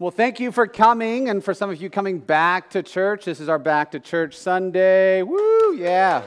[0.00, 3.24] Well, thank you for coming, and for some of you coming back to church.
[3.24, 5.24] This is our Back to Church Sunday.
[5.24, 6.22] Woo, yeah.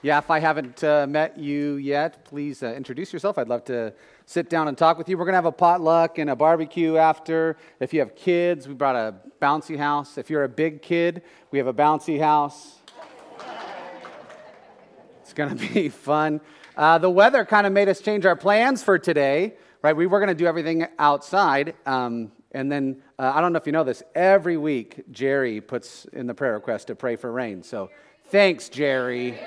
[0.00, 3.36] Yeah, if I haven't uh, met you yet, please uh, introduce yourself.
[3.36, 3.92] I'd love to
[4.24, 5.18] sit down and talk with you.
[5.18, 7.58] We're going to have a potluck and a barbecue after.
[7.78, 10.16] If you have kids, we brought a bouncy house.
[10.16, 11.20] If you're a big kid,
[11.50, 12.78] we have a bouncy house.
[15.20, 16.40] it's going to be fun.
[16.74, 19.96] Uh, the weather kind of made us change our plans for today right?
[19.96, 21.74] We were going to do everything outside.
[21.86, 26.04] Um, and then, uh, I don't know if you know this, every week Jerry puts
[26.06, 27.62] in the prayer request to pray for rain.
[27.62, 27.90] So
[28.26, 29.38] thanks, Jerry.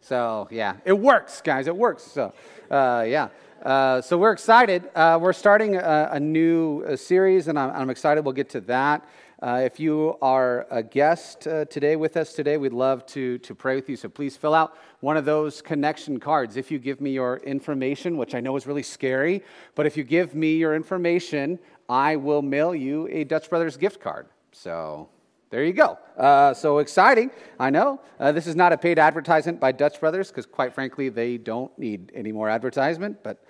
[0.00, 1.66] so, yeah, it works, guys.
[1.66, 2.04] It works.
[2.04, 2.32] So,
[2.70, 3.28] uh, yeah.
[3.64, 4.90] Uh, so we're excited.
[4.94, 8.22] Uh, we're starting a, a new a series, and I'm, I'm, excited.
[8.22, 9.08] We'll get to that.
[9.44, 13.54] Uh, if you are a guest uh, today with us today, we'd love to, to
[13.54, 13.94] pray with you.
[13.94, 16.56] So please fill out one of those connection cards.
[16.56, 19.42] If you give me your information, which I know is really scary,
[19.74, 21.58] but if you give me your information,
[21.90, 24.28] I will mail you a Dutch Brothers gift card.
[24.52, 25.10] So
[25.50, 25.98] there you go.
[26.16, 27.30] Uh, so exciting.
[27.60, 28.00] I know.
[28.18, 31.78] Uh, this is not a paid advertisement by Dutch Brothers because, quite frankly, they don't
[31.78, 33.44] need any more advertisement, but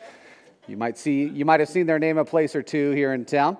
[0.66, 3.24] you might see, you might have seen their name a place or two here in
[3.24, 3.58] town.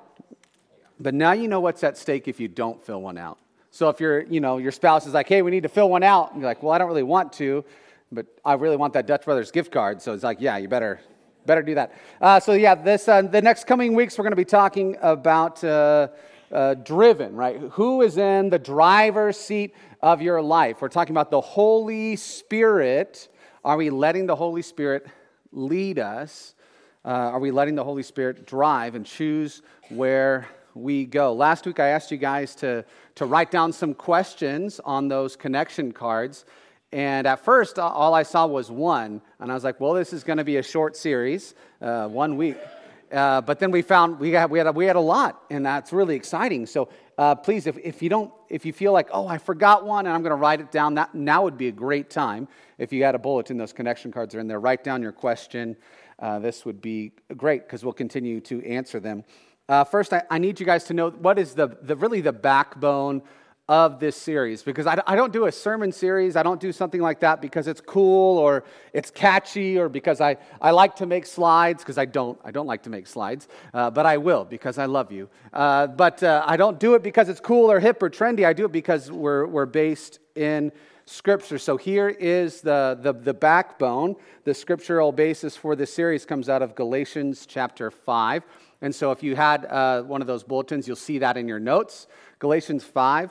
[1.00, 3.38] But now you know what's at stake if you don't fill one out.
[3.70, 6.04] So if your, you know, your spouse is like, hey, we need to fill one
[6.04, 7.64] out, and you're like, well, I don't really want to,
[8.12, 10.00] but I really want that Dutch Brothers gift card.
[10.00, 11.00] So it's like, yeah, you better,
[11.44, 11.92] better do that.
[12.20, 15.64] Uh, so yeah, this, uh, the next coming weeks, we're going to be talking about
[15.64, 16.06] uh,
[16.52, 17.58] uh, driven, right?
[17.72, 20.80] Who is in the driver's seat of your life?
[20.80, 23.28] We're talking about the Holy Spirit.
[23.64, 25.06] Are we letting the Holy Spirit
[25.50, 26.54] lead us?
[27.04, 31.32] Uh, are we letting the Holy Spirit drive and choose where we go.
[31.32, 35.92] Last week, I asked you guys to, to write down some questions on those connection
[35.92, 36.44] cards.
[36.92, 39.20] And at first, all I saw was one.
[39.40, 42.36] And I was like, well, this is going to be a short series, uh, one
[42.36, 42.56] week.
[43.12, 45.64] Uh, but then we found we had, we, had a, we had a lot, and
[45.64, 46.66] that's really exciting.
[46.66, 50.06] So uh, please, if, if you don't, if you feel like, oh, I forgot one
[50.06, 52.48] and I'm going to write it down, that now would be a great time.
[52.78, 54.58] If you had a bulletin, those connection cards are in there.
[54.58, 55.76] Write down your question.
[56.18, 59.24] Uh, this would be great because we'll continue to answer them.
[59.68, 62.32] Uh, first, I, I, need you guys to know what is the, the really the
[62.32, 63.22] backbone
[63.66, 66.36] of this series because I, I, don't do a sermon series.
[66.36, 70.36] I don't do something like that because it's cool or it's catchy or because I,
[70.60, 72.38] I like to make slides because I don't.
[72.44, 75.30] I don't like to make slides, uh, but I will because I love you.
[75.50, 78.44] Uh, but uh, I don't do it because it's cool or hip or trendy.
[78.44, 80.72] I do it because we're, we're based in
[81.06, 81.58] Scripture.
[81.58, 84.16] So here is the, the, the backbone.
[84.44, 88.42] The scriptural basis for this series comes out of Galatians chapter 5.
[88.84, 91.58] And so if you had uh, one of those bulletins, you'll see that in your
[91.58, 92.06] notes.
[92.38, 93.30] Galatians 5,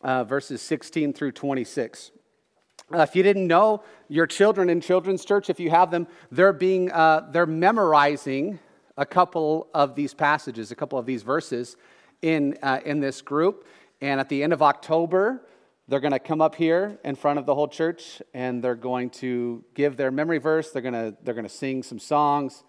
[0.00, 2.12] uh, verses 16 through 26.
[2.94, 6.52] Uh, if you didn't know, your children in children's church, if you have them, they're
[6.52, 8.60] being uh, they're memorizing
[8.96, 11.76] a couple of these passages, a couple of these verses
[12.20, 13.66] in uh, in this group.
[14.00, 15.42] And at the end of October,
[15.88, 19.10] they're going to come up here in front of the whole church, and they're going
[19.10, 20.70] to give their memory verse.
[20.70, 22.62] They're going to they're going to sing some songs.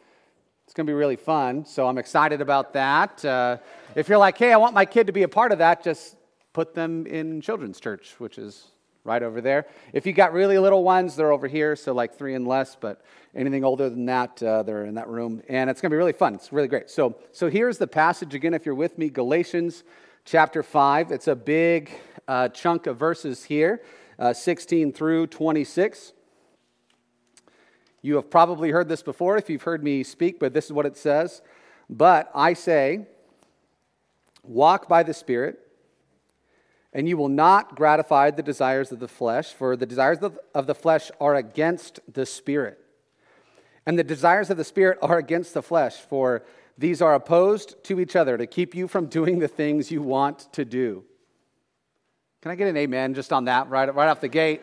[0.73, 1.65] It's going to be really fun.
[1.65, 3.23] So I'm excited about that.
[3.23, 3.57] Uh,
[3.93, 6.15] if you're like, hey, I want my kid to be a part of that, just
[6.51, 8.71] put them in children's church, which is
[9.03, 9.67] right over there.
[9.93, 13.03] If you got really little ones, they're over here, so like three and less, but
[13.35, 15.43] anything older than that, uh, they're in that room.
[15.47, 16.33] And it's going to be really fun.
[16.33, 16.89] It's really great.
[16.89, 19.83] So, so here's the passage again, if you're with me Galatians
[20.25, 21.11] chapter 5.
[21.11, 21.91] It's a big
[22.27, 23.83] uh, chunk of verses here,
[24.17, 26.13] uh, 16 through 26.
[28.03, 30.85] You have probably heard this before if you've heard me speak, but this is what
[30.85, 31.41] it says.
[31.89, 33.07] But I say,
[34.43, 35.57] walk by the Spirit,
[36.91, 40.19] and you will not gratify the desires of the flesh, for the desires
[40.53, 42.77] of the flesh are against the Spirit.
[43.85, 46.43] And the desires of the Spirit are against the flesh, for
[46.77, 50.51] these are opposed to each other to keep you from doing the things you want
[50.53, 51.05] to do.
[52.41, 54.61] Can I get an amen just on that right, right off the gate?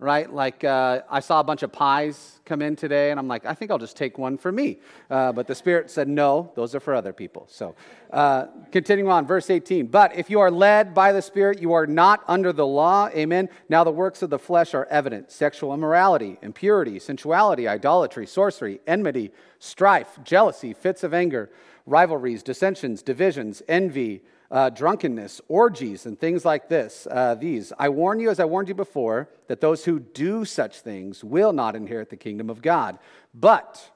[0.00, 0.32] Right?
[0.32, 3.54] Like uh, I saw a bunch of pies come in today, and I'm like, I
[3.54, 4.78] think I'll just take one for me.
[5.10, 7.46] Uh, but the Spirit said, no, those are for other people.
[7.50, 7.74] So
[8.12, 9.88] uh, continuing on, verse 18.
[9.88, 13.08] But if you are led by the Spirit, you are not under the law.
[13.08, 13.48] Amen.
[13.68, 19.32] Now the works of the flesh are evident sexual immorality, impurity, sensuality, idolatry, sorcery, enmity,
[19.58, 21.50] strife, jealousy, fits of anger,
[21.86, 27.06] rivalries, dissensions, divisions, envy uh, drunkenness, orgies, and things like this.
[27.10, 27.72] Uh, these.
[27.78, 31.52] I warn you, as I warned you before, that those who do such things will
[31.52, 32.98] not inherit the kingdom of God.
[33.34, 33.90] But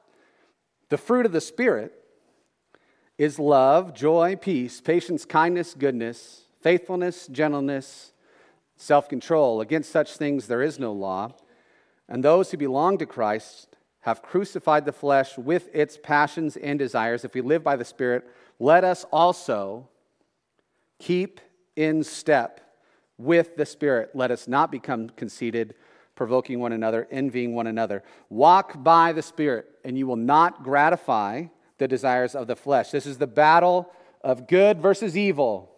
[0.90, 1.92] the fruit of the Spirit
[3.16, 8.12] is love, joy, peace, patience, kindness, goodness, faithfulness, gentleness,
[8.76, 9.60] self control.
[9.60, 11.32] Against such things there is no law.
[12.08, 13.68] And those who belong to Christ
[14.00, 17.24] have crucified the flesh with its passions and desires.
[17.24, 18.28] If we live by the Spirit,
[18.58, 19.88] let us also
[21.02, 21.40] keep
[21.74, 22.60] in step
[23.18, 24.10] with the Spirit.
[24.14, 25.74] Let us not become conceited,
[26.14, 28.02] provoking one another, envying one another.
[28.30, 31.46] Walk by the Spirit, and you will not gratify
[31.78, 32.90] the desires of the flesh.
[32.90, 33.90] This is the battle
[34.22, 35.70] of good versus evil.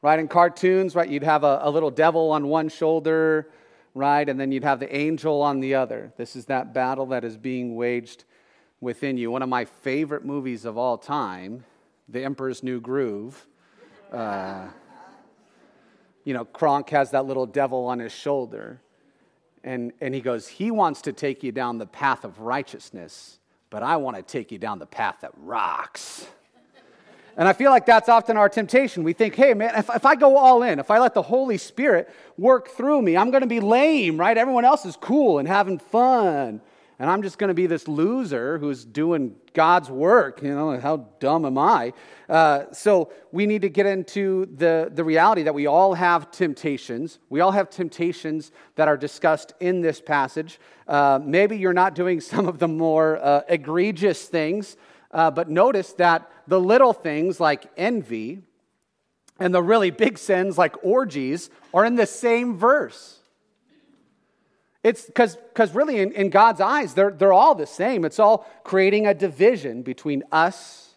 [0.00, 3.48] Right, in cartoons, right, you'd have a, a little devil on one shoulder,
[3.94, 6.12] right, and then you'd have the angel on the other.
[6.16, 8.24] This is that battle that is being waged
[8.80, 9.30] within you.
[9.30, 11.64] One of my favorite movies of all time,
[12.08, 13.46] The Emperor's New Groove.
[14.12, 14.68] Uh,
[16.24, 18.80] you know, Kronk has that little devil on his shoulder.
[19.64, 23.38] And, and he goes, He wants to take you down the path of righteousness,
[23.70, 26.26] but I want to take you down the path that rocks.
[27.36, 29.04] And I feel like that's often our temptation.
[29.04, 31.56] We think, hey, man, if, if I go all in, if I let the Holy
[31.56, 34.36] Spirit work through me, I'm going to be lame, right?
[34.36, 36.60] Everyone else is cool and having fun
[36.98, 40.42] and I'm just going to be this loser who's doing God's work.
[40.42, 41.92] You know, how dumb am I?
[42.28, 47.18] Uh, so we need to get into the, the reality that we all have temptations.
[47.28, 50.60] We all have temptations that are discussed in this passage.
[50.86, 54.76] Uh, maybe you're not doing some of the more uh, egregious things,
[55.10, 58.42] uh, but notice that the little things like envy
[59.38, 63.21] and the really big sins like orgies are in the same verse.
[64.82, 65.38] It's because
[65.74, 68.04] really, in, in God's eyes, they're, they're all the same.
[68.04, 70.94] It's all creating a division between us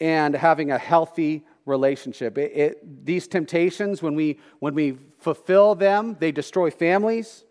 [0.00, 2.36] and having a healthy relationship.
[2.36, 7.44] It, it, these temptations, when we, when we fulfill them, they destroy families,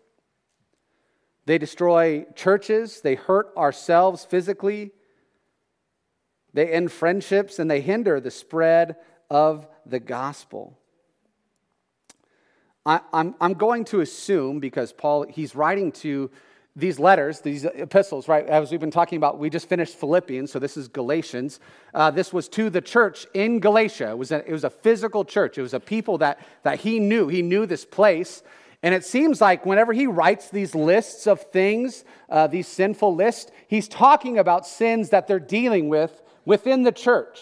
[1.46, 4.90] they destroy churches, they hurt ourselves physically,
[6.52, 8.96] they end friendships, and they hinder the spread
[9.30, 10.79] of the gospel.
[12.86, 16.30] I, am I'm going to assume, because Paul, he's writing to
[16.76, 18.46] these letters, these epistles, right?
[18.46, 21.60] As we've been talking about, we just finished Philippians, so this is Galatians.
[21.92, 24.10] Uh, this was to the church in Galatia.
[24.10, 27.00] It was, a, it was a physical church, it was a people that, that he
[27.00, 27.28] knew.
[27.28, 28.42] He knew this place.
[28.82, 33.50] And it seems like whenever he writes these lists of things, uh, these sinful lists,
[33.68, 37.40] he's talking about sins that they're dealing with within the church.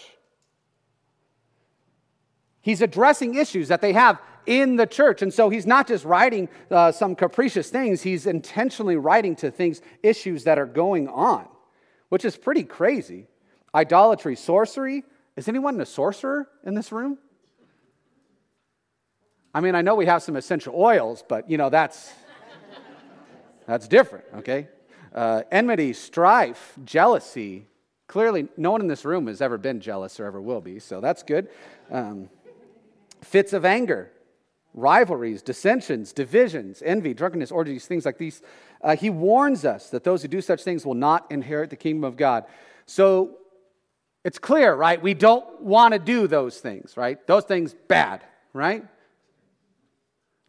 [2.61, 5.21] He's addressing issues that they have in the church.
[5.21, 9.83] And so he's not just writing uh, some capricious things, he's intentionally writing to things,
[10.03, 11.47] issues that are going on,
[12.09, 13.29] which is pretty crazy.
[13.75, 15.05] Idolatry, sorcery.
[15.37, 17.19] Is anyone a sorcerer in this room?
[19.55, 22.11] I mean, I know we have some essential oils, but you know, that's,
[23.67, 24.69] that's different, okay?
[25.15, 27.67] Uh, enmity, strife, jealousy.
[28.07, 31.03] Clearly, no one in this room has ever been jealous or ever will be, so
[31.03, 31.49] that's good.
[31.91, 32.31] Um,
[33.23, 34.11] fits of anger,
[34.75, 38.43] rivalries, dissensions, divisions, envy, drunkenness, orgies, things like these.
[38.83, 42.05] Uh, he warns us that those who do such things will not inherit the kingdom
[42.05, 42.45] of God.
[42.87, 43.39] So
[44.25, 45.03] it's clear, right?
[45.03, 47.25] We don't want to do those things, right?
[47.27, 48.23] Those things bad,
[48.53, 48.85] right?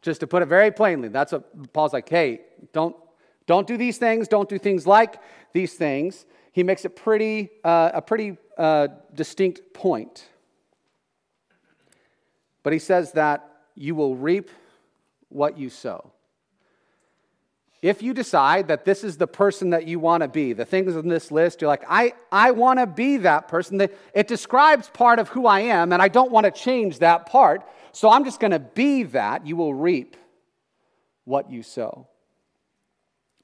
[0.01, 2.95] Just to put it very plainly, that's what Paul's like, hey, don't,
[3.45, 5.19] don't do these things, don't do things like
[5.53, 6.25] these things.
[6.51, 10.27] He makes it pretty, uh, a pretty uh, distinct point.
[12.63, 13.48] But he says that
[13.79, 14.49] you will reap
[15.29, 16.11] what you sow.
[17.81, 20.97] If you decide that this is the person that you want to be, the things
[20.97, 23.79] on this list, you're like, I, I want to be that person.
[24.13, 27.63] It describes part of who I am, and I don't want to change that part,
[27.93, 29.47] so I'm just going to be that.
[29.47, 30.17] You will reap
[31.23, 32.09] what you sow.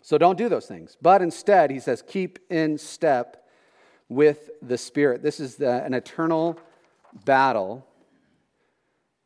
[0.01, 0.97] So don't do those things.
[1.01, 3.47] But instead, he says, keep in step
[4.09, 5.23] with the Spirit.
[5.23, 6.59] This is the, an eternal
[7.23, 7.87] battle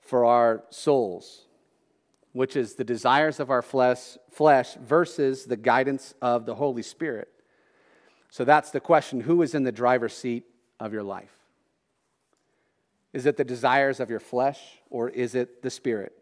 [0.10, 1.46] for our souls,
[2.34, 7.28] which is the desires of our flesh, flesh versus the guidance of the Holy Spirit.
[8.32, 10.46] So that's the question who is in the driver's seat
[10.80, 11.32] of your life?
[13.14, 16.14] Is it the desires of your flesh or is it the Spirit?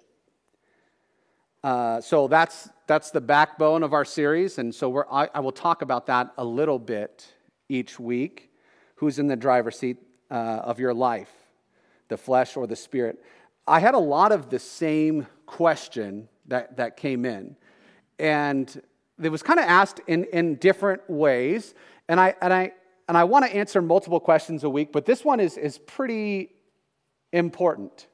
[1.63, 5.81] Uh, so that's, that's the backbone of our series, and so I, I, will talk
[5.81, 7.25] about that a little bit
[7.67, 8.51] each week.
[8.95, 9.97] Who's in the driver's seat
[10.29, 11.31] uh, of your life,
[12.09, 13.21] the flesh or the spirit?
[13.67, 17.55] I had a lot of the same question that, that came in.
[18.17, 18.81] And
[19.21, 21.75] it was kind of asked in, in different ways.
[22.07, 22.71] And I, and, I,
[23.07, 26.49] and I want to answer multiple questions a week, but this one is, is pretty
[27.33, 28.07] important.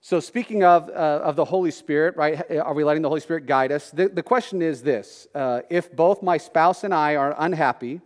[0.00, 3.46] So, speaking of, uh, of the Holy Spirit, right, are we letting the Holy Spirit
[3.46, 3.90] guide us?
[3.90, 8.00] The, the question is this uh, If both my spouse and I are unhappy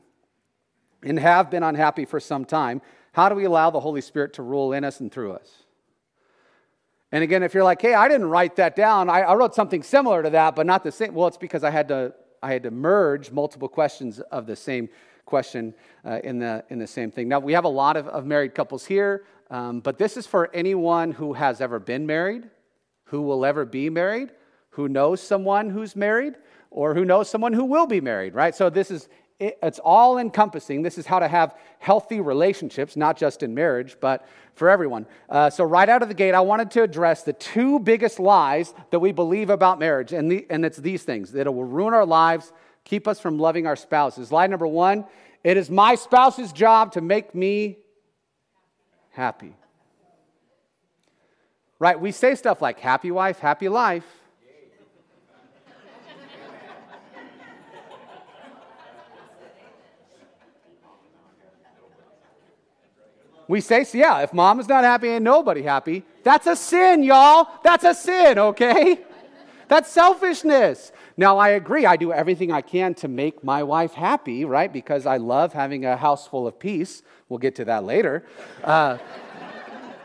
[1.02, 2.80] and have been unhappy for some time,
[3.12, 5.50] how do we allow the Holy Spirit to rule in us and through us?
[7.12, 9.82] And again, if you're like, hey, I didn't write that down, I, I wrote something
[9.82, 11.14] similar to that, but not the same.
[11.14, 14.88] Well, it's because I had to, I had to merge multiple questions of the same
[15.26, 15.74] question
[16.06, 17.28] uh, in, the, in the same thing.
[17.28, 20.50] Now, we have a lot of, of married couples here, um, but this is for
[20.54, 22.48] anyone who has ever been married,
[23.04, 24.30] who will ever be married,
[24.70, 26.36] who knows someone who's married,
[26.70, 28.54] or who knows someone who will be married, right?
[28.54, 29.10] So this is
[29.42, 30.82] it's all encompassing.
[30.82, 35.06] This is how to have healthy relationships, not just in marriage, but for everyone.
[35.28, 38.72] Uh, so, right out of the gate, I wanted to address the two biggest lies
[38.90, 41.94] that we believe about marriage, and, the, and it's these things that it will ruin
[41.94, 42.52] our lives,
[42.84, 44.30] keep us from loving our spouses.
[44.30, 45.04] Lie number one
[45.44, 47.78] it is my spouse's job to make me
[49.10, 49.54] happy.
[51.78, 52.00] Right?
[52.00, 54.04] We say stuff like happy wife, happy life.
[63.52, 66.04] We say, so yeah, if mom is not happy, ain't nobody happy.
[66.22, 67.46] That's a sin, y'all.
[67.62, 69.00] That's a sin, okay?
[69.68, 70.90] That's selfishness.
[71.18, 71.84] Now, I agree.
[71.84, 74.72] I do everything I can to make my wife happy, right?
[74.72, 77.02] Because I love having a house full of peace.
[77.28, 78.24] We'll get to that later.
[78.64, 78.96] Uh,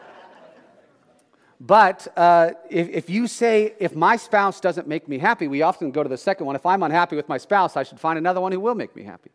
[1.61, 5.91] but uh, if, if you say, if my spouse doesn't make me happy, we often
[5.91, 6.57] go to the second one.
[6.57, 9.03] If I'm unhappy with my spouse, I should find another one who will make me
[9.03, 9.31] happy.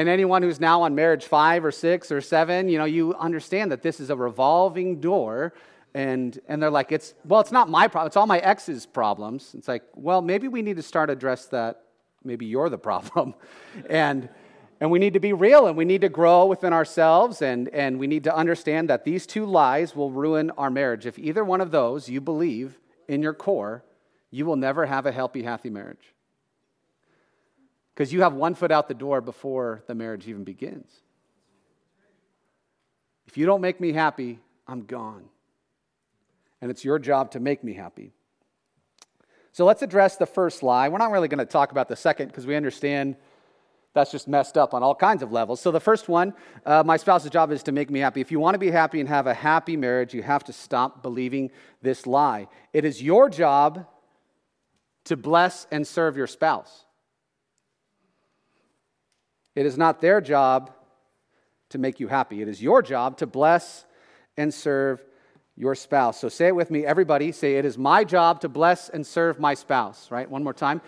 [0.00, 3.70] And anyone who's now on marriage five or six or seven, you know, you understand
[3.70, 5.52] that this is a revolving door.
[5.92, 8.06] And, and they're like, it's, well, it's not my problem.
[8.06, 9.54] It's all my ex's problems.
[9.54, 11.82] It's like, well, maybe we need to start address that.
[12.24, 13.34] Maybe you're the problem.
[13.90, 14.30] and,
[14.80, 17.42] and we need to be real and we need to grow within ourselves.
[17.42, 21.04] And, and we need to understand that these two lies will ruin our marriage.
[21.04, 23.84] If either one of those you believe in your core,
[24.30, 26.14] you will never have a healthy, happy marriage
[28.00, 30.90] because you have one foot out the door before the marriage even begins.
[33.26, 35.24] If you don't make me happy, I'm gone.
[36.62, 38.14] And it's your job to make me happy.
[39.52, 40.88] So let's address the first lie.
[40.88, 43.16] We're not really going to talk about the second because we understand
[43.92, 45.60] that's just messed up on all kinds of levels.
[45.60, 46.32] So the first one,
[46.64, 48.22] uh, my spouse's job is to make me happy.
[48.22, 51.02] If you want to be happy and have a happy marriage, you have to stop
[51.02, 51.50] believing
[51.82, 52.48] this lie.
[52.72, 53.86] It is your job
[55.04, 56.86] to bless and serve your spouse.
[59.54, 60.70] It is not their job
[61.70, 62.42] to make you happy.
[62.42, 63.84] It is your job to bless
[64.36, 65.04] and serve
[65.56, 66.20] your spouse.
[66.20, 67.32] So say it with me, everybody.
[67.32, 70.28] Say, It is my job to bless and serve my spouse, right?
[70.28, 70.80] One more time.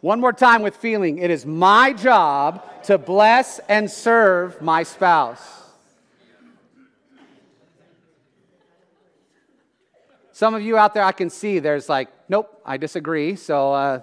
[0.00, 1.18] One more time with feeling.
[1.18, 5.40] It is my job to bless and serve my spouse.
[10.30, 13.34] Some of you out there, I can see there's like, nope, I disagree.
[13.34, 14.00] So, uh,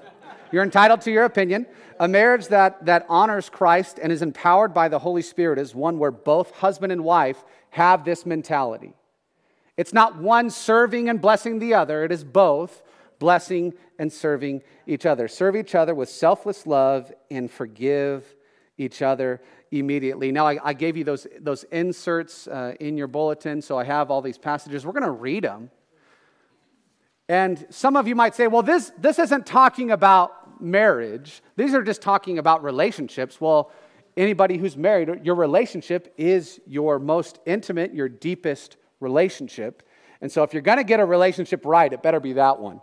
[0.52, 1.66] you're entitled to your opinion.
[2.00, 5.98] A marriage that, that honors Christ and is empowered by the Holy Spirit is one
[6.00, 8.94] where both husband and wife have this mentality.
[9.78, 12.82] It's not one serving and blessing the other, it is both
[13.20, 15.28] blessing and serving each other.
[15.28, 18.36] Serve each other with selfless love and forgive
[18.78, 20.32] each other immediately.
[20.32, 24.12] Now, I, I gave you those, those inserts uh, in your bulletin, so I have
[24.12, 24.86] all these passages.
[24.86, 25.72] We're going to read them.
[27.28, 31.42] And some of you might say, well, this, this isn't talking about marriage.
[31.56, 33.42] These are just talking about relationships.
[33.42, 33.72] Well,
[34.16, 39.84] anybody who's married, your relationship is your most intimate, your deepest relationship.
[40.22, 42.80] And so if you're going to get a relationship right, it better be that one.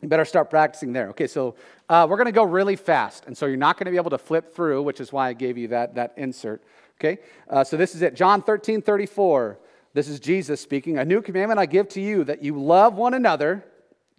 [0.00, 1.08] You better start practicing there.
[1.10, 1.56] Okay, so
[1.88, 3.26] uh, we're going to go really fast.
[3.26, 5.32] And so you're not going to be able to flip through, which is why I
[5.32, 6.62] gave you that, that insert.
[7.00, 7.18] Okay,
[7.48, 8.14] uh, so this is it.
[8.14, 9.58] John 13, 34.
[9.94, 10.98] This is Jesus speaking.
[10.98, 13.64] A new commandment I give to you that you love one another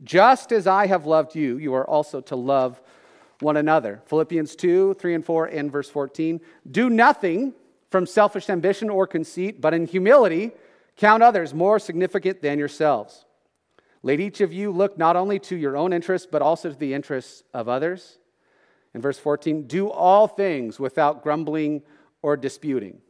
[0.04, 2.82] just as I have loved you, you are also to love
[3.42, 4.02] one another.
[4.06, 6.40] Philippians 2, 3 and 4, and verse 14.
[6.70, 7.54] Do nothing
[7.90, 10.52] from selfish ambition or conceit, but in humility
[10.96, 13.26] count others more significant than yourselves.
[14.04, 16.94] Let each of you look not only to your own interests, but also to the
[16.94, 18.20] interests of others.
[18.94, 21.82] In verse 14, do all things without grumbling
[22.22, 23.02] or disputing.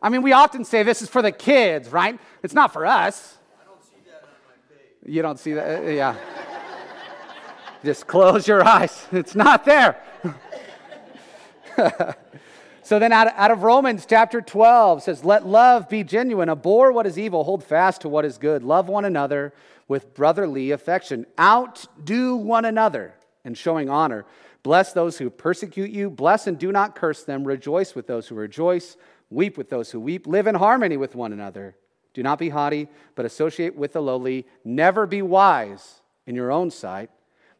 [0.00, 2.18] I mean, we often say this is for the kids, right?
[2.42, 3.38] It's not for us.
[3.66, 5.92] Don't you don't see that?
[5.92, 6.16] Yeah.
[7.84, 9.06] Just close your eyes.
[9.12, 10.02] It's not there.
[12.82, 16.92] so then, out of, out of Romans chapter 12 says, Let love be genuine, abhor
[16.92, 19.52] what is evil, hold fast to what is good, love one another
[19.86, 23.14] with brotherly affection, outdo one another
[23.44, 24.26] in showing honor.
[24.62, 28.34] Bless those who persecute you, bless and do not curse them, rejoice with those who
[28.34, 28.96] rejoice
[29.30, 30.26] Weep with those who weep.
[30.26, 31.76] Live in harmony with one another.
[32.14, 34.46] Do not be haughty, but associate with the lowly.
[34.64, 37.10] Never be wise in your own sight.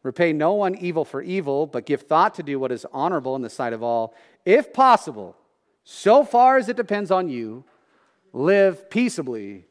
[0.01, 3.41] Repay no one evil for evil, but give thought to do what is honorable in
[3.41, 4.13] the sight of all.
[4.45, 5.35] If possible,
[5.83, 7.65] so far as it depends on you,
[8.31, 9.65] live peaceably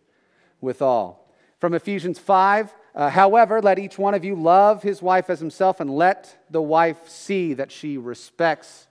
[0.61, 1.33] with all.
[1.59, 5.81] From Ephesians 5, uh, however, let each one of you love his wife as himself,
[5.81, 8.88] and let the wife see that she respects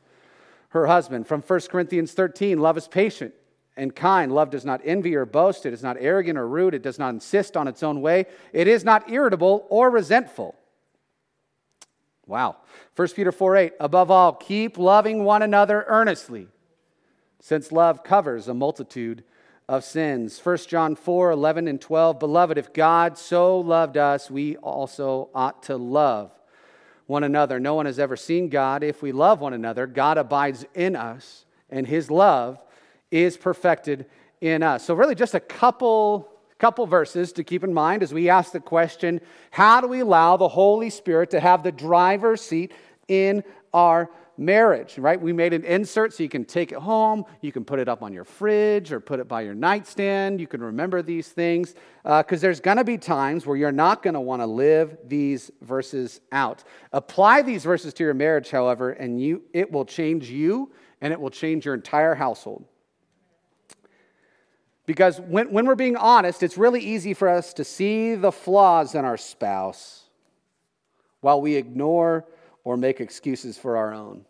[0.78, 1.28] her husband.
[1.28, 3.34] From 1 Corinthians 13, love is patient
[3.76, 4.32] and kind.
[4.32, 5.66] Love does not envy or boast.
[5.66, 6.74] It is not arrogant or rude.
[6.74, 8.26] It does not insist on its own way.
[8.54, 10.56] It is not irritable or resentful.
[12.26, 12.58] Wow.
[12.96, 16.48] 1 Peter 4 8, above all, keep loving one another earnestly,
[17.40, 19.24] since love covers a multitude
[19.70, 20.40] of sins.
[20.44, 25.64] 1 John 4 11 and 12, beloved, if God so loved us, we also ought
[25.64, 26.32] to love
[27.08, 27.60] one another.
[27.60, 28.84] No one has ever seen God.
[28.84, 32.64] If we love one another, God abides in us, and his love
[33.10, 34.06] is perfected
[34.42, 34.86] in us.
[34.86, 38.60] So, really, just a couple, couple verses to keep in mind as we ask the
[38.60, 39.22] question
[39.52, 42.74] how do we allow the Holy Spirit to have the driver's seat
[43.08, 45.20] in our marriage, right?
[45.20, 48.04] We made an insert so you can take it home, you can put it up
[48.04, 50.40] on your fridge or put it by your nightstand.
[50.40, 54.04] You can remember these things because uh, there's going to be times where you're not
[54.04, 56.64] going to want to live these verses out.
[56.94, 61.20] Apply these verses to your marriage, however, and you, it will change you and it
[61.20, 62.66] will change your entire household.
[64.86, 68.96] Because when, when we're being honest, it's really easy for us to see the flaws
[68.96, 70.06] in our spouse
[71.20, 72.26] while we ignore
[72.68, 74.26] or make excuses for our own.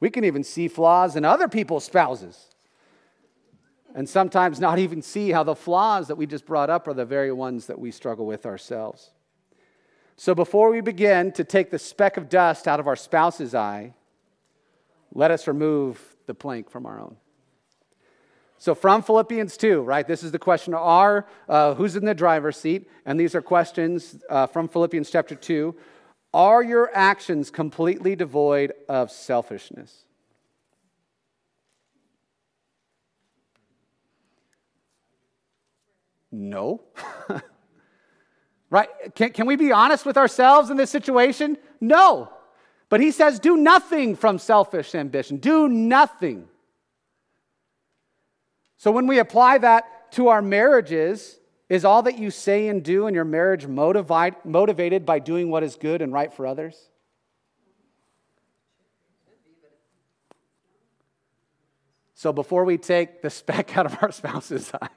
[0.00, 2.48] We can even see flaws in other people's spouses.
[3.94, 7.04] And sometimes not even see how the flaws that we just brought up are the
[7.04, 9.10] very ones that we struggle with ourselves.
[10.16, 13.94] So before we begin to take the speck of dust out of our spouse's eye,
[15.14, 17.16] let us remove the plank from our own.
[18.58, 22.58] So, from Philippians 2, right, this is the question are uh, who's in the driver's
[22.58, 22.90] seat?
[23.06, 25.74] And these are questions uh, from Philippians chapter 2.
[26.32, 30.04] Are your actions completely devoid of selfishness?
[36.30, 36.82] No.
[38.70, 38.88] right?
[39.16, 41.58] Can, can we be honest with ourselves in this situation?
[41.80, 42.32] No.
[42.88, 45.38] But he says, do nothing from selfish ambition.
[45.38, 46.48] Do nothing.
[48.76, 51.39] So when we apply that to our marriages,
[51.70, 55.76] is all that you say and do in your marriage motivated by doing what is
[55.76, 56.76] good and right for others?
[62.14, 64.88] So before we take the speck out of our spouse's eye,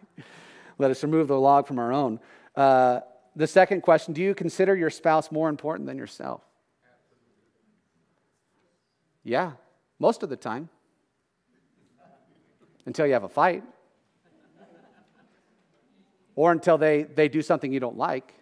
[0.79, 2.19] let us remove the log from our own.
[2.55, 3.01] Uh,
[3.35, 6.41] the second question Do you consider your spouse more important than yourself?
[9.23, 9.53] Yeah,
[9.99, 10.69] most of the time.
[12.85, 13.63] Until you have a fight
[16.35, 18.33] or until they, they do something you don't like.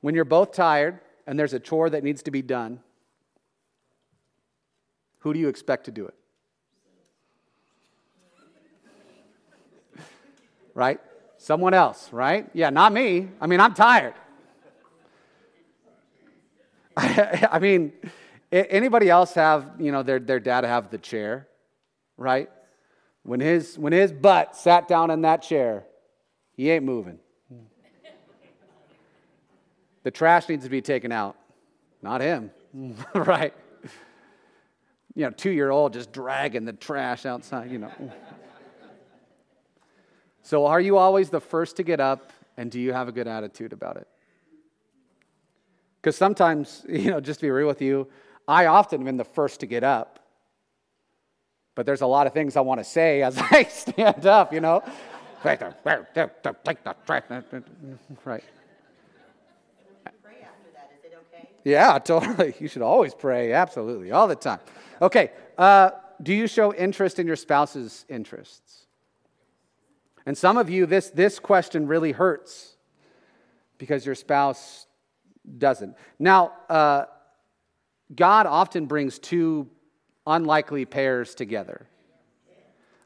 [0.00, 2.80] When you're both tired and there's a chore that needs to be done,
[5.20, 6.14] who do you expect to do it?
[10.74, 11.00] right?
[11.38, 12.48] Someone else, right?
[12.52, 13.28] Yeah, not me.
[13.40, 14.14] I mean, I'm tired.
[16.96, 17.92] I mean,
[18.52, 21.48] anybody else have, you know, their, their dad have the chair,
[22.16, 22.50] right?
[23.24, 25.84] When his, when his butt sat down in that chair,
[26.52, 27.18] he ain't moving.
[30.02, 31.36] the trash needs to be taken out,
[32.02, 32.50] not him,
[33.14, 33.54] right?
[35.14, 37.90] You know, two year old just dragging the trash outside, you know.
[40.42, 43.26] so, are you always the first to get up, and do you have a good
[43.26, 44.06] attitude about it?
[46.02, 48.06] Because sometimes, you know, just to be real with you,
[48.46, 50.18] I often am the first to get up
[51.74, 54.60] but there's a lot of things I want to say as I stand up, you
[54.60, 54.82] know.
[58.24, 58.44] right.
[61.64, 62.54] Yeah, totally.
[62.58, 64.60] You should always pray, absolutely, all the time.
[65.00, 65.90] Okay, uh,
[66.22, 68.86] do you show interest in your spouse's interests?
[70.26, 72.76] And some of you, this, this question really hurts
[73.78, 74.86] because your spouse
[75.58, 75.96] doesn't.
[76.18, 77.04] Now, uh,
[78.14, 79.68] God often brings two
[80.26, 81.86] unlikely pairs together.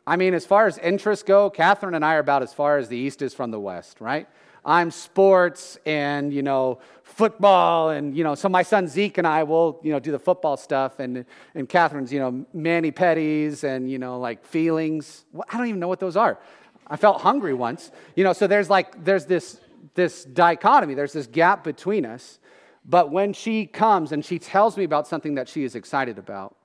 [0.07, 2.89] I mean, as far as interests go, Catherine and I are about as far as
[2.89, 4.27] the East is from the West, right?
[4.65, 9.43] I'm sports and, you know, football and, you know, so my son Zeke and I
[9.45, 13.91] will, you know, do the football stuff and, and Catherine's, you know, mani pedis and,
[13.91, 15.25] you know, like feelings.
[15.49, 16.39] I don't even know what those are.
[16.87, 19.61] I felt hungry once, you know, so there's like, there's this,
[19.95, 22.39] this dichotomy, there's this gap between us.
[22.85, 26.57] But when she comes and she tells me about something that she is excited about,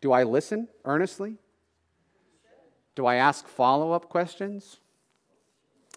[0.00, 1.36] do I listen earnestly?
[2.94, 4.80] Do I ask follow up questions?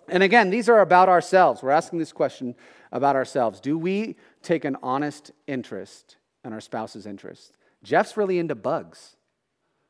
[0.08, 1.62] And again, these are about ourselves.
[1.62, 2.56] We're asking this question
[2.92, 3.60] about ourselves.
[3.60, 7.54] Do we take an honest interest in our spouse's interest?
[7.84, 9.16] Jeff's really into bugs.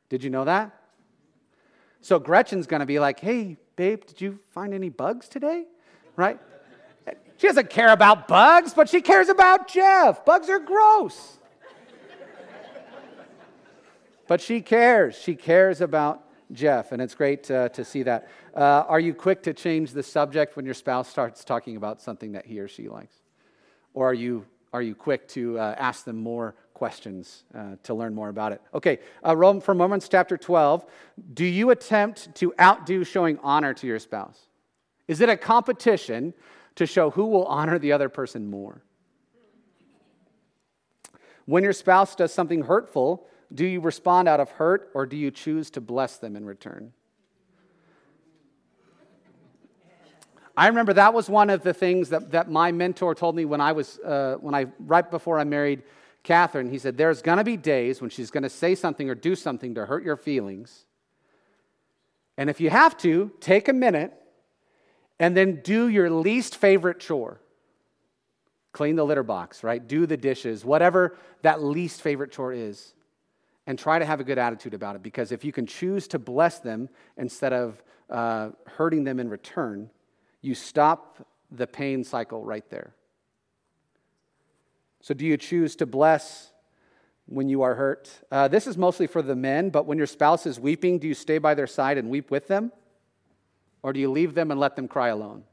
[0.10, 0.76] Did you know that?
[2.02, 5.66] So Gretchen's going to be like, hey, babe, did you find any bugs today?
[6.16, 6.40] Right?
[7.38, 10.26] She doesn't care about bugs, but she cares about Jeff.
[10.26, 11.39] Bugs are gross.
[14.30, 15.16] But she cares.
[15.16, 18.30] She cares about Jeff, and it's great uh, to see that.
[18.56, 22.34] Uh, are you quick to change the subject when your spouse starts talking about something
[22.34, 23.16] that he or she likes?
[23.96, 28.14] Or are you, are you quick to uh, ask them more questions uh, to learn
[28.14, 28.62] more about it?
[28.72, 30.86] Okay, uh, from Romans chapter 12,
[31.34, 34.38] do you attempt to outdo showing honor to your spouse?
[35.08, 36.36] Is it a competition
[36.76, 38.84] to show who will honor the other person more?
[41.48, 45.32] When your spouse does something hurtful, do you respond out of hurt or do you
[45.32, 46.94] choose to bless them in return?
[50.56, 53.62] I remember that was one of the things that, that my mentor told me when
[53.62, 55.84] I was, uh, when I, right before I married
[56.24, 56.70] Catherine.
[56.70, 59.36] He said, There's going to be days when she's going to say something or do
[59.36, 60.86] something to hurt your feelings.
[62.38, 64.14] And if you have to, take a minute
[65.18, 67.40] and then do your least favorite chore.
[68.74, 69.86] Clean the litter box, right?
[69.86, 72.94] Do the dishes, whatever that least favorite chore is
[73.70, 76.18] and try to have a good attitude about it because if you can choose to
[76.18, 79.92] bless them instead of uh, hurting them in return,
[80.42, 82.96] you stop the pain cycle right there.
[85.02, 86.52] So, do you choose to bless
[87.28, 88.10] when you are hurt?
[88.32, 91.14] Uh, this is mostly for the men, but when your spouse is weeping, do you
[91.14, 92.72] stay by their side and weep with them?
[93.84, 95.44] Or do you leave them and let them cry alone?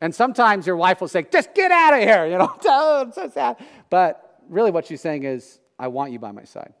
[0.00, 3.12] And sometimes your wife will say, just get out of here, you know, oh, I'm
[3.12, 3.58] so sad.
[3.88, 6.74] But really, what she's saying is, I want you by my side.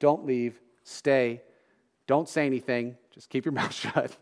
[0.00, 0.60] Don't leave.
[0.84, 1.42] Stay.
[2.06, 2.96] Don't say anything.
[3.12, 4.16] Just keep your mouth shut.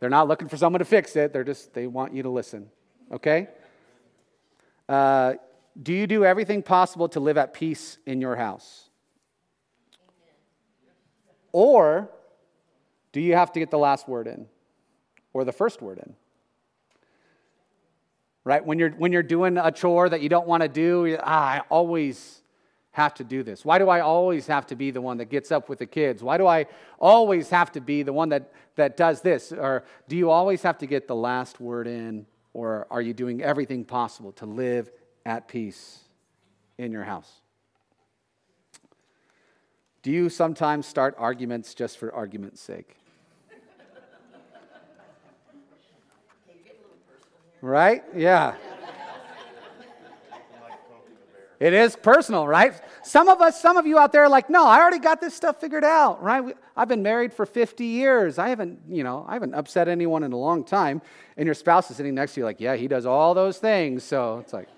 [0.00, 1.32] They're not looking for someone to fix it.
[1.32, 2.70] They're just, they want you to listen.
[3.12, 3.48] Okay?
[4.88, 5.34] Uh,
[5.80, 8.88] do you do everything possible to live at peace in your house?
[11.52, 12.10] Or
[13.12, 14.46] do you have to get the last word in
[15.32, 16.14] or the first word in?
[18.48, 18.64] Right?
[18.64, 21.60] When you're, when you're doing a chore that you don't want to do, ah, I
[21.68, 22.40] always
[22.92, 23.62] have to do this.
[23.62, 26.22] Why do I always have to be the one that gets up with the kids?
[26.22, 26.64] Why do I
[26.98, 29.52] always have to be the one that, that does this?
[29.52, 32.24] Or do you always have to get the last word in?
[32.54, 34.90] Or are you doing everything possible to live
[35.26, 35.98] at peace
[36.78, 37.30] in your house?
[40.02, 42.96] Do you sometimes start arguments just for argument's sake?
[47.60, 48.04] Right?
[48.14, 48.54] Yeah.
[51.60, 52.80] It is personal, right?
[53.02, 55.34] Some of us, some of you out there are like, no, I already got this
[55.34, 56.56] stuff figured out, right?
[56.76, 58.38] I've been married for 50 years.
[58.38, 61.02] I haven't, you know, I haven't upset anyone in a long time.
[61.36, 64.04] And your spouse is sitting next to you like, yeah, he does all those things.
[64.04, 64.68] So it's like,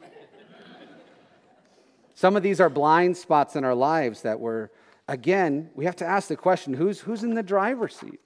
[2.14, 4.70] some of these are blind spots in our lives that we're,
[5.06, 8.20] again, we have to ask the question who's, who's in the driver's seat?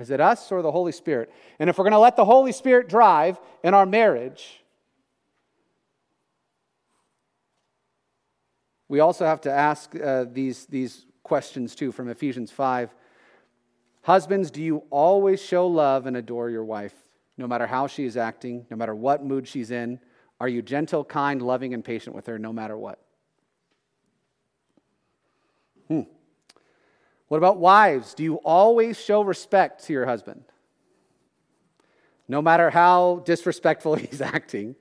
[0.00, 1.30] Is it us or the Holy Spirit?
[1.58, 4.64] And if we're going to let the Holy Spirit drive in our marriage,
[8.88, 12.94] we also have to ask uh, these, these questions too from Ephesians 5.
[14.02, 16.94] Husbands, do you always show love and adore your wife,
[17.36, 20.00] no matter how she is acting, no matter what mood she's in?
[20.40, 22.98] Are you gentle, kind, loving, and patient with her no matter what?
[25.88, 26.02] Hmm.
[27.30, 28.14] What about wives?
[28.14, 30.42] Do you always show respect to your husband?
[32.26, 34.74] No matter how disrespectful he's acting,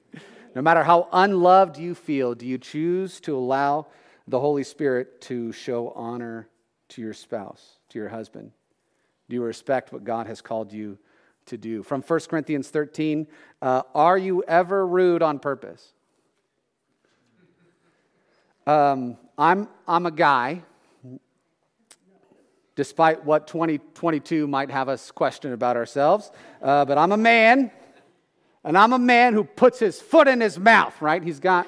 [0.55, 3.85] no matter how unloved you feel, do you choose to allow
[4.27, 6.49] the Holy Spirit to show honor
[6.87, 8.51] to your spouse, to your husband?
[9.29, 10.97] Do you respect what God has called you
[11.45, 11.83] to do?
[11.83, 13.27] From 1 Corinthians 13,
[13.61, 15.93] uh, are you ever rude on purpose?
[18.65, 20.63] Um, I'm, I'm a guy
[22.79, 26.31] despite what 2022 might have us question about ourselves.
[26.61, 27.71] Uh, but I'm a man,
[28.63, 31.21] and I'm a man who puts his foot in his mouth, right?
[31.21, 31.67] He's got,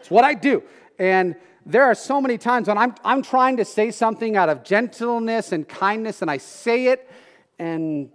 [0.00, 0.62] it's what I do.
[0.98, 1.36] And
[1.66, 5.52] there are so many times when I'm, I'm trying to say something out of gentleness
[5.52, 7.10] and kindness, and I say it,
[7.58, 8.08] and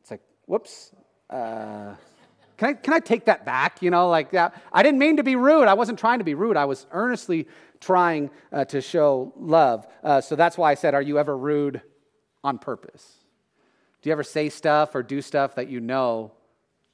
[0.00, 0.90] it's like, whoops.
[1.30, 1.94] Uh,
[2.56, 3.82] can I, can I take that back?
[3.82, 4.60] You know, like that.
[4.72, 5.68] I didn't mean to be rude.
[5.68, 6.56] I wasn't trying to be rude.
[6.56, 7.48] I was earnestly
[7.80, 9.86] trying uh, to show love.
[10.02, 11.82] Uh, so that's why I said, Are you ever rude
[12.42, 13.18] on purpose?
[14.02, 16.32] Do you ever say stuff or do stuff that you know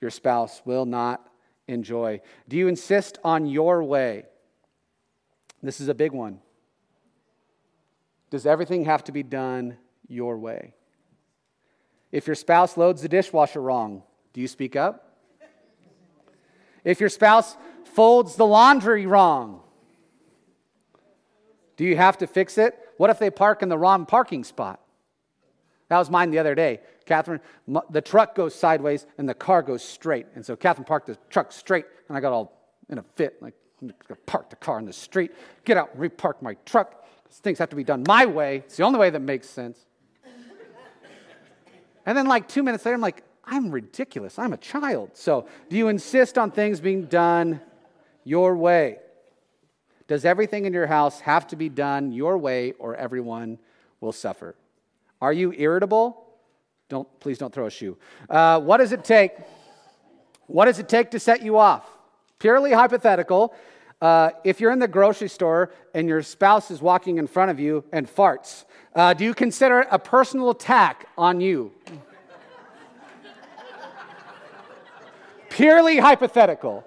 [0.01, 1.29] your spouse will not
[1.69, 2.21] enjoy?
[2.49, 4.25] Do you insist on your way?
[5.63, 6.41] This is a big one.
[8.31, 9.77] Does everything have to be done
[10.13, 10.75] your way.
[12.13, 15.12] If your spouse loads the dishwasher wrong, do you speak up?
[16.85, 19.61] If your spouse folds the laundry wrong,
[21.77, 22.79] do you have to fix it?
[22.97, 24.81] What if they park in the wrong parking spot?
[25.89, 26.81] That was mine the other day.
[27.05, 27.41] Catherine,
[27.91, 30.27] the truck goes sideways and the car goes straight.
[30.35, 33.55] And so Catherine parked the truck straight, and I got all in a fit, like,
[34.27, 35.33] park the car in the street,
[35.65, 37.05] get out and repark my truck.
[37.31, 38.59] Things have to be done my way.
[38.59, 39.85] It's the only way that makes sense.
[42.05, 44.39] And then, like two minutes later, I'm like, I'm ridiculous.
[44.39, 45.11] I'm a child.
[45.15, 47.61] So, do you insist on things being done
[48.25, 48.99] your way?
[50.07, 53.59] Does everything in your house have to be done your way or everyone
[54.01, 54.55] will suffer?
[55.21, 56.27] Are you irritable?
[56.89, 57.97] Don't, please don't throw a shoe.
[58.29, 59.33] Uh, what does it take?
[60.47, 61.87] What does it take to set you off?
[62.39, 63.55] Purely hypothetical.
[64.01, 67.61] Uh, if you're in the grocery store and your spouse is walking in front of
[67.61, 71.73] you and farts, uh, do you consider it a personal attack on you?
[75.53, 76.83] Purely hypothetical.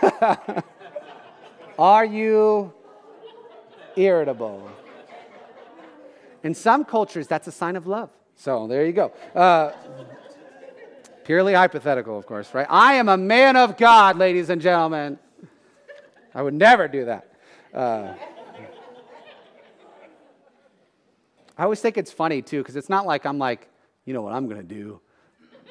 [1.78, 2.72] Are you
[3.96, 4.70] irritable?
[6.42, 8.08] In some cultures, that's a sign of love.
[8.36, 9.12] So there you go.
[9.34, 9.72] Uh,
[11.24, 12.66] purely hypothetical, of course, right?
[12.70, 15.18] I am a man of God, ladies and gentlemen.
[16.34, 17.28] I would never do that.
[17.74, 18.14] Uh,
[21.58, 23.68] I always think it's funny, too, because it's not like I'm like,
[24.06, 25.00] you know what I'm going to do?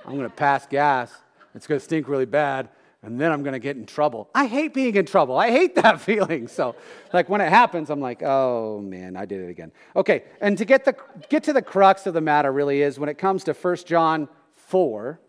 [0.06, 1.12] I'm going to pass gas.
[1.56, 2.70] It's going to stink really bad
[3.04, 4.30] and then I'm going to get in trouble.
[4.34, 5.38] I hate being in trouble.
[5.38, 6.48] I hate that feeling.
[6.48, 6.76] So,
[7.12, 9.72] like when it happens, I'm like, oh man, I did it again.
[9.96, 10.96] Okay, and to get the
[11.30, 14.30] get to the crux of the matter really is when it comes to 1 John
[14.54, 15.20] 4.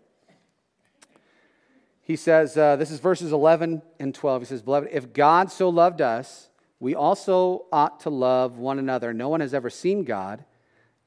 [2.06, 4.42] He says, uh, this is verses 11 and 12.
[4.42, 9.14] He says, Beloved, if God so loved us, we also ought to love one another.
[9.14, 10.44] No one has ever seen God.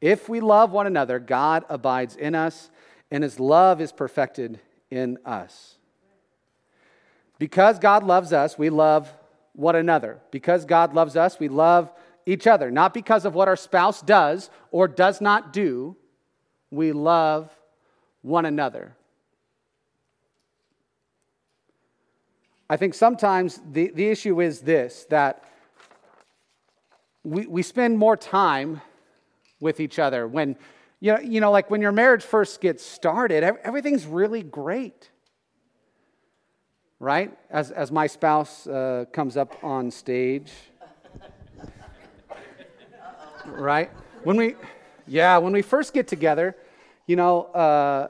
[0.01, 2.71] If we love one another, God abides in us,
[3.11, 5.77] and his love is perfected in us.
[7.39, 9.11] Because God loves us, we love
[9.53, 10.19] one another.
[10.31, 11.91] Because God loves us, we love
[12.25, 12.71] each other.
[12.71, 15.95] Not because of what our spouse does or does not do,
[16.71, 17.49] we love
[18.21, 18.95] one another.
[22.69, 25.43] I think sometimes the, the issue is this that
[27.23, 28.81] we, we spend more time
[29.59, 30.55] with each other when,
[30.99, 35.09] you know, you know, like when your marriage first gets started, everything's really great
[36.99, 37.37] right?
[37.49, 40.51] As, as my spouse uh, comes up on stage.
[43.45, 43.91] right?
[44.23, 44.55] When we,
[45.05, 46.55] yeah, when we first get together,
[47.05, 48.09] you know, uh,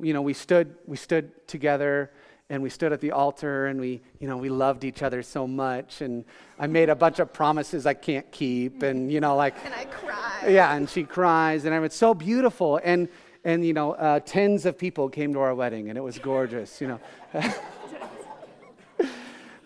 [0.00, 2.10] you know, we stood, we stood together
[2.50, 5.46] and we stood at the altar and we, you know, we loved each other so
[5.46, 6.00] much.
[6.00, 6.24] And
[6.58, 8.82] I made a bunch of promises I can't keep.
[8.82, 9.54] And, you know, like.
[9.64, 10.48] And I cry.
[10.48, 11.64] Yeah, and she cries.
[11.64, 12.80] And it's so beautiful.
[12.82, 13.08] And,
[13.44, 16.80] and you know, uh, tens of people came to our wedding and it was gorgeous,
[16.80, 17.00] you know.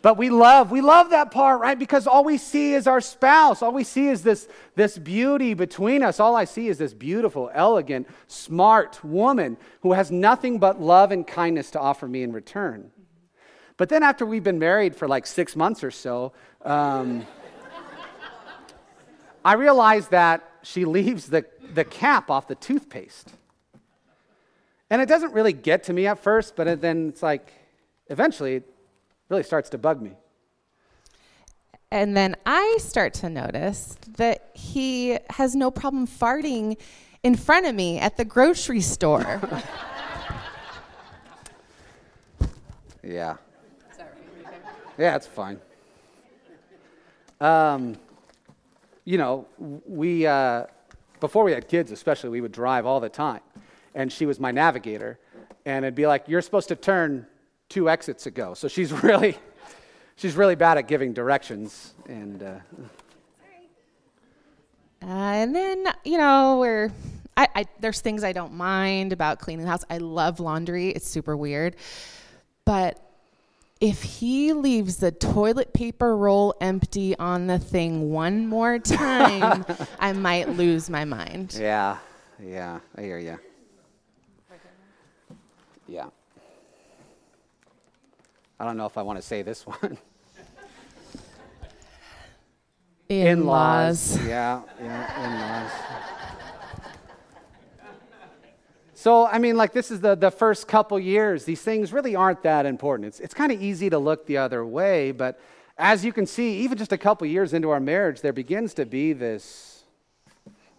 [0.05, 1.79] But we love, we love that part, right?
[1.79, 3.63] Because all we see is our spouse.
[3.63, 6.21] All we see is this, this beauty between us.
[6.21, 11.27] All I see is this beautiful, elegant, smart woman who has nothing but love and
[11.27, 12.91] kindness to offer me in return.
[13.79, 16.35] But then after we've been married for like six months or so,
[16.67, 17.27] um,
[19.43, 23.33] I realized that she leaves the, the cap off the toothpaste.
[24.91, 27.55] And it doesn't really get to me at first, but then it's like,
[28.11, 28.65] eventually
[29.29, 30.13] really starts to bug me.
[31.91, 36.77] And then I start to notice that he has no problem farting
[37.23, 39.41] in front of me at the grocery store.
[43.03, 43.37] yeah.
[44.99, 45.61] Yeah, it's fine.
[47.41, 47.97] Um,
[49.05, 50.67] you know, we, uh,
[51.21, 53.41] before we had kids, especially, we would drive all the time.
[53.95, 55.19] And she was my navigator.
[55.65, 57.27] And it'd be like, you're supposed to turn
[57.69, 58.55] two exits ago.
[58.55, 59.37] So she's really,
[60.17, 61.95] she's really bad at giving directions.
[62.09, 62.59] And uh,
[65.03, 66.91] uh, and then you know we're
[67.37, 69.85] I, I, there's things I don't mind about cleaning the house.
[69.91, 70.91] I love laundry.
[70.91, 71.77] It's super weird,
[72.65, 73.01] but
[73.81, 79.65] if he leaves the toilet paper roll empty on the thing one more time,
[79.99, 81.57] I might lose my mind.
[81.59, 81.99] Yeah,
[82.43, 83.39] yeah, I hear you.
[85.87, 86.07] Yeah.
[88.59, 89.99] I don't know if I want to say this one.
[93.09, 94.19] In laws.
[94.25, 95.71] Yeah, yeah, in laws.
[98.95, 101.45] So, I mean, like, this is the, the first couple years.
[101.45, 103.09] These things really aren't that important.
[103.09, 105.39] It's, it's kind of easy to look the other way, but
[105.77, 108.87] as you can see, even just a couple years into our marriage, there begins to
[108.87, 109.83] be this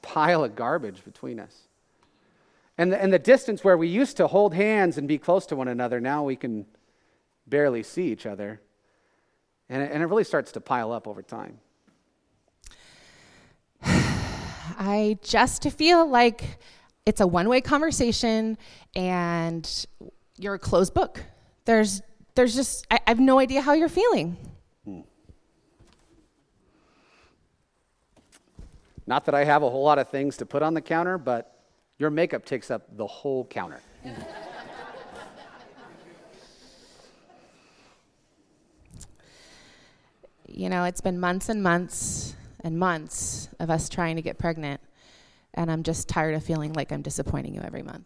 [0.02, 1.68] pile of garbage between us.
[2.80, 5.56] And the, and the distance where we used to hold hands and be close to
[5.56, 6.66] one another, now we can
[7.48, 8.62] barely see each other.
[9.70, 11.60] And it, and it really starts to pile up over time.
[13.84, 16.60] I just feel like
[17.06, 18.58] it's a one way conversation
[18.96, 19.86] and
[20.38, 21.24] you're a closed book.
[21.66, 22.02] There's,
[22.36, 24.38] there's just, I, I have no idea how you're feeling.
[24.84, 25.02] Hmm.
[29.08, 31.64] Not that I have a whole lot of things to put on the counter, but
[31.98, 33.80] your makeup takes up the whole counter.
[40.56, 44.82] you know, it's been months and months and months of us trying to get pregnant,
[45.54, 48.06] and I'm just tired of feeling like I'm disappointing you every month.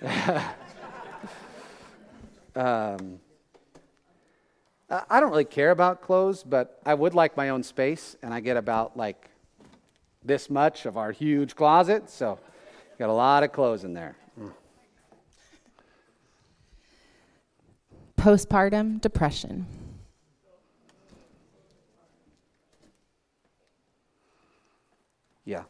[2.56, 3.20] Um,
[4.90, 8.40] I don't really care about clothes, but I would like my own space, and I
[8.40, 9.30] get about like
[10.24, 12.40] this much of our huge closet, so
[12.98, 14.16] got a lot of clothes in there.
[14.40, 14.52] Mm.
[18.28, 19.64] Postpartum depression.
[25.46, 25.62] Yeah.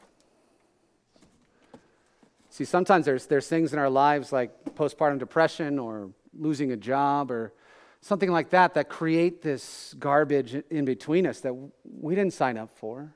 [2.51, 7.31] See, sometimes there's, there's things in our lives like postpartum depression or losing a job
[7.31, 7.53] or
[8.01, 12.71] something like that that create this garbage in between us that we didn't sign up
[12.71, 13.15] for.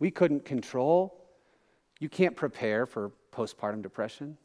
[0.00, 1.18] We couldn't control.
[1.98, 4.36] You can't prepare for postpartum depression.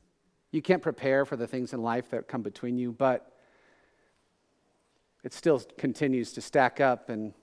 [0.52, 3.33] You can't prepare for the things in life that come between you, but
[5.24, 7.34] it still continues to stack up and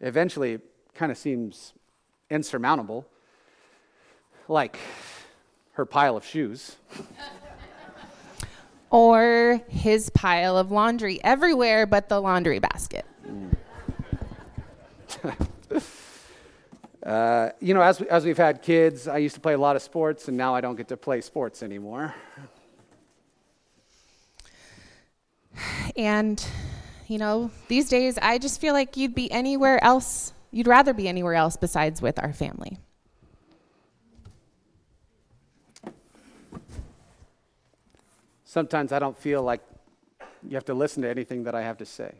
[0.00, 0.62] eventually it
[0.94, 1.72] kind of seems
[2.30, 3.06] insurmountable,
[4.48, 4.78] like
[5.72, 6.76] her pile of shoes.
[8.90, 13.04] or his pile of laundry everywhere but the laundry basket.
[17.02, 19.82] uh, you know, as, as we've had kids, I used to play a lot of
[19.82, 22.14] sports, and now I don't get to play sports anymore.
[25.96, 26.44] And,
[27.06, 31.08] you know, these days I just feel like you'd be anywhere else, you'd rather be
[31.08, 32.78] anywhere else besides with our family.
[38.44, 39.60] Sometimes I don't feel like
[40.48, 42.14] you have to listen to anything that I have to say.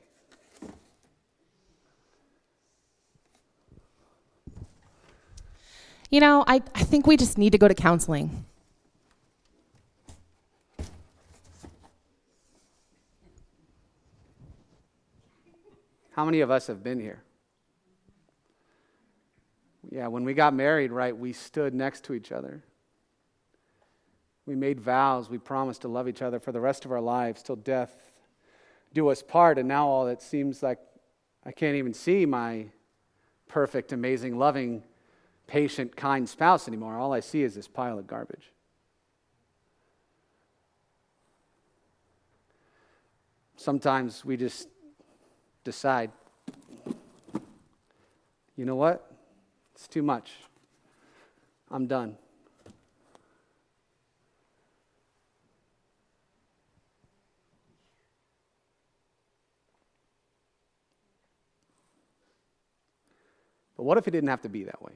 [6.10, 8.45] You know, I, I think we just need to go to counseling.
[16.16, 17.22] How many of us have been here?
[19.90, 22.64] Yeah, when we got married, right, we stood next to each other.
[24.46, 25.28] We made vows.
[25.28, 27.94] We promised to love each other for the rest of our lives till death
[28.94, 29.58] do us part.
[29.58, 30.78] And now all it seems like
[31.44, 32.68] I can't even see my
[33.46, 34.84] perfect, amazing, loving,
[35.46, 36.96] patient, kind spouse anymore.
[36.96, 38.52] All I see is this pile of garbage.
[43.56, 44.68] Sometimes we just
[45.66, 46.12] decide,
[48.54, 49.10] you know what?
[49.74, 50.30] It's too much.
[51.72, 52.16] I'm done.
[63.76, 64.92] But what if it didn't have to be that way?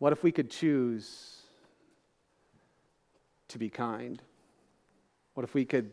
[0.00, 1.42] What if we could choose
[3.46, 4.20] to be kind?
[5.34, 5.92] What if we could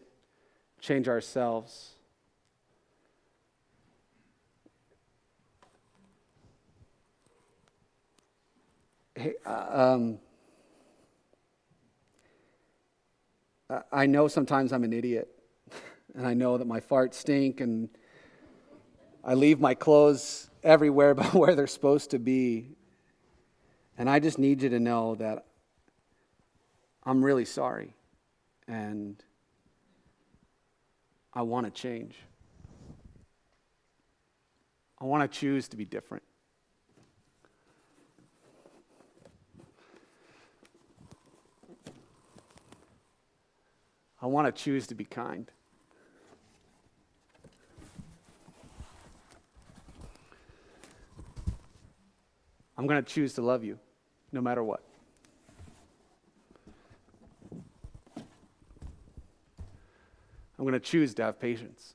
[0.81, 1.96] change ourselves?
[9.17, 10.19] Hey, uh, um,
[13.91, 15.27] I know sometimes I'm an idiot,
[16.15, 17.89] and I know that my farts stink, and
[19.23, 22.75] I leave my clothes everywhere but where they're supposed to be.
[23.97, 25.45] And I just need you to know that
[27.03, 27.95] I'm really sorry.
[28.67, 29.23] And
[31.33, 32.17] I want to change.
[35.01, 36.21] I want to choose to be different.
[44.21, 45.51] I want to choose to be kind.
[52.77, 53.79] I'm going to choose to love you
[54.31, 54.83] no matter what.
[60.59, 61.93] I'm going to choose to have patience.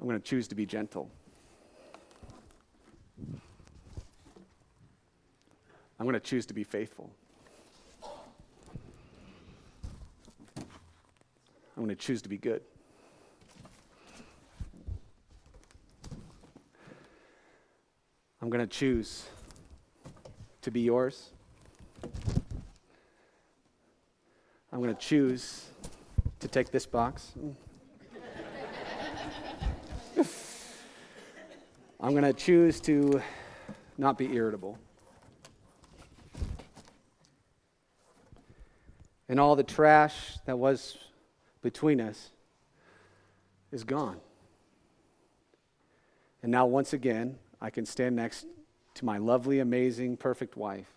[0.00, 1.10] I'm going to choose to be gentle.
[6.08, 7.10] going to choose to be faithful.
[10.56, 12.62] I'm going to choose to be good.
[18.40, 19.26] I'm going to choose
[20.62, 21.28] to be yours.
[24.72, 25.66] I'm going to choose
[26.40, 27.32] to take this box.
[32.00, 33.20] I'm going to choose to
[33.98, 34.78] not be irritable.
[39.38, 40.98] And all the trash that was
[41.62, 42.30] between us
[43.70, 44.16] is gone.
[46.42, 48.46] And now, once again, I can stand next
[48.94, 50.88] to my lovely, amazing, perfect wife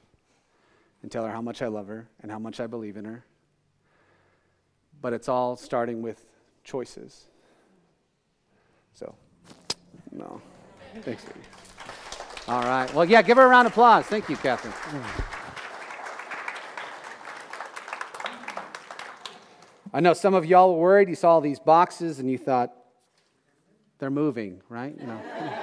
[1.03, 3.23] and tell her how much I love her and how much I believe in her.
[5.03, 6.25] But it's all starting with
[6.63, 7.25] choices.
[8.95, 9.13] So,
[10.11, 10.41] no.
[11.01, 11.23] Thanks.
[12.47, 12.91] All right.
[12.95, 14.07] Well, yeah, give her a round of applause.
[14.07, 14.73] Thank you, Catherine.
[19.93, 21.09] I know some of y'all were worried.
[21.09, 22.73] You saw these boxes and you thought,
[23.99, 24.95] they're moving, right?
[24.99, 25.21] You know.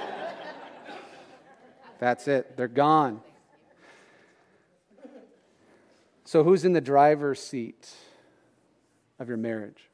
[1.99, 2.55] That's it.
[2.55, 3.21] They're gone.
[6.23, 7.89] So, who's in the driver's seat
[9.17, 9.89] of your marriage?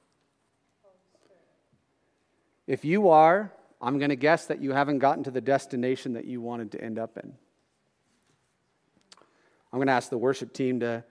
[2.68, 6.26] If you are, I'm going to guess that you haven't gotten to the destination that
[6.26, 7.34] you wanted to end up in.
[9.72, 11.04] I'm going to ask the worship team to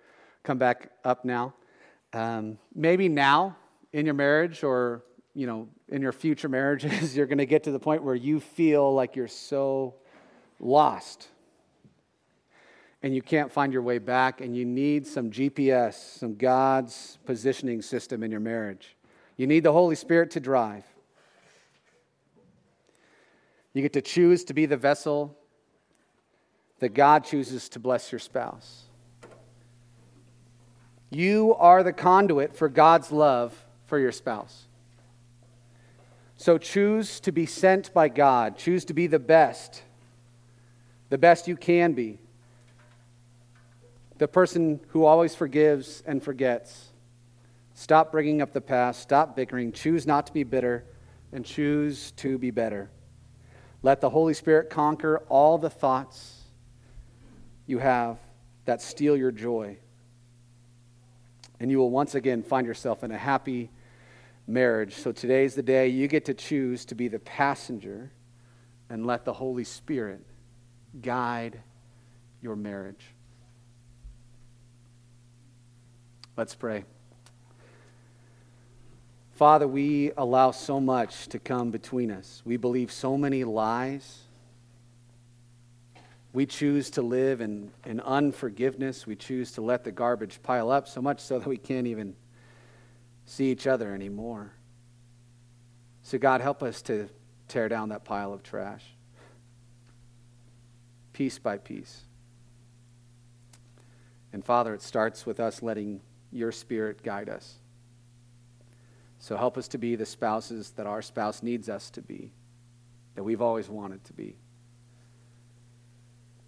[0.42, 1.54] come back up now.
[2.14, 3.56] Um, maybe now
[3.92, 5.02] in your marriage or
[5.34, 8.40] you know in your future marriages you're going to get to the point where you
[8.40, 9.94] feel like you're so
[10.60, 11.28] lost
[13.04, 17.82] and you can't find your way back, and you need some GPS, some God's positioning
[17.82, 18.96] system in your marriage.
[19.36, 20.86] You need the Holy Spirit to drive.
[23.74, 25.36] You get to choose to be the vessel
[26.78, 28.84] that God chooses to bless your spouse.
[31.14, 34.66] You are the conduit for God's love for your spouse.
[36.36, 38.58] So choose to be sent by God.
[38.58, 39.82] Choose to be the best
[41.10, 42.18] the best you can be.
[44.18, 46.88] The person who always forgives and forgets.
[47.74, 49.00] Stop bringing up the past.
[49.00, 49.70] Stop bickering.
[49.70, 50.84] Choose not to be bitter
[51.32, 52.90] and choose to be better.
[53.82, 56.42] Let the Holy Spirit conquer all the thoughts
[57.66, 58.18] you have
[58.64, 59.76] that steal your joy.
[61.60, 63.70] And you will once again find yourself in a happy
[64.46, 64.94] marriage.
[64.94, 68.10] So today's the day you get to choose to be the passenger
[68.90, 70.24] and let the Holy Spirit
[71.00, 71.60] guide
[72.42, 73.06] your marriage.
[76.36, 76.84] Let's pray.
[79.32, 82.42] Father, we allow so much to come between us.
[82.44, 84.23] We believe so many lies.
[86.34, 89.06] We choose to live in, in unforgiveness.
[89.06, 92.16] We choose to let the garbage pile up so much so that we can't even
[93.24, 94.52] see each other anymore.
[96.02, 97.08] So, God, help us to
[97.46, 98.84] tear down that pile of trash
[101.12, 102.02] piece by piece.
[104.32, 106.00] And Father, it starts with us letting
[106.32, 107.54] your Spirit guide us.
[109.20, 112.32] So help us to be the spouses that our spouse needs us to be,
[113.14, 114.36] that we've always wanted to be.